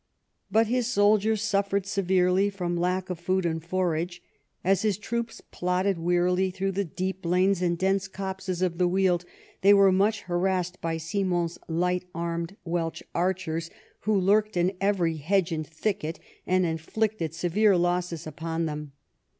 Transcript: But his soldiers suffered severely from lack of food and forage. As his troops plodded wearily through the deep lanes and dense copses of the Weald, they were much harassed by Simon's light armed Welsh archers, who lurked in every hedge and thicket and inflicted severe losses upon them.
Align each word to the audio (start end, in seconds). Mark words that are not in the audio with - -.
But 0.49 0.65
his 0.65 0.87
soldiers 0.87 1.43
suffered 1.43 1.85
severely 1.85 2.49
from 2.49 2.75
lack 2.75 3.11
of 3.11 3.19
food 3.19 3.45
and 3.45 3.63
forage. 3.63 4.23
As 4.63 4.81
his 4.81 4.97
troops 4.97 5.43
plodded 5.51 5.99
wearily 5.99 6.49
through 6.49 6.71
the 6.71 6.83
deep 6.83 7.23
lanes 7.23 7.61
and 7.61 7.77
dense 7.77 8.07
copses 8.07 8.63
of 8.63 8.79
the 8.79 8.87
Weald, 8.87 9.25
they 9.61 9.75
were 9.75 9.91
much 9.91 10.21
harassed 10.21 10.81
by 10.81 10.97
Simon's 10.97 11.59
light 11.67 12.05
armed 12.15 12.55
Welsh 12.65 13.03
archers, 13.13 13.69
who 13.99 14.19
lurked 14.19 14.57
in 14.57 14.73
every 14.81 15.17
hedge 15.17 15.51
and 15.51 15.67
thicket 15.67 16.19
and 16.47 16.65
inflicted 16.65 17.35
severe 17.35 17.77
losses 17.77 18.25
upon 18.25 18.65
them. 18.65 18.93